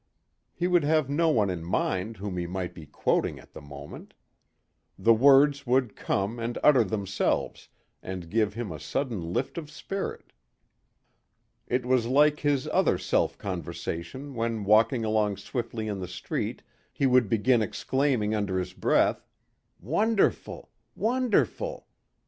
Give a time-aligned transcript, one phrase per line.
[0.55, 4.15] He would have no one in mind whom he might be quoting at the moment.
[4.97, 7.69] The words would come and utter themselves
[8.01, 10.33] and give him a sudden lift of spirit.
[11.67, 17.05] It was like his other self conversation when walking along swiftly in the street he
[17.05, 19.27] would begin exclaiming under his breath,
[19.79, 20.71] "Wonderful...
[20.95, 21.85] wonderful